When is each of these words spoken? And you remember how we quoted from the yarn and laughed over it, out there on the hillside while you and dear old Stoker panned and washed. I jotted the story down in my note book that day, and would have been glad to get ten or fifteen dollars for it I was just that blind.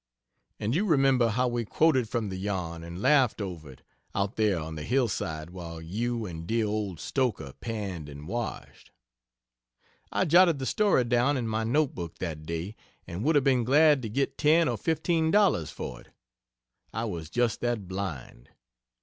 And 0.59 0.73
you 0.73 0.85
remember 0.87 1.27
how 1.29 1.47
we 1.47 1.63
quoted 1.63 2.09
from 2.09 2.29
the 2.29 2.35
yarn 2.35 2.83
and 2.83 3.03
laughed 3.03 3.39
over 3.39 3.69
it, 3.71 3.83
out 4.15 4.35
there 4.35 4.57
on 4.59 4.73
the 4.73 4.81
hillside 4.81 5.51
while 5.51 5.79
you 5.79 6.25
and 6.25 6.47
dear 6.47 6.65
old 6.65 6.99
Stoker 6.99 7.53
panned 7.61 8.09
and 8.09 8.27
washed. 8.27 8.89
I 10.11 10.25
jotted 10.25 10.57
the 10.57 10.65
story 10.65 11.03
down 11.03 11.37
in 11.37 11.47
my 11.47 11.63
note 11.63 11.93
book 11.93 12.17
that 12.17 12.47
day, 12.47 12.75
and 13.05 13.23
would 13.23 13.35
have 13.35 13.43
been 13.43 13.63
glad 13.63 14.01
to 14.01 14.09
get 14.09 14.39
ten 14.39 14.67
or 14.67 14.75
fifteen 14.79 15.29
dollars 15.29 15.69
for 15.69 16.01
it 16.01 16.07
I 16.91 17.05
was 17.05 17.29
just 17.29 17.61
that 17.61 17.87
blind. 17.87 18.49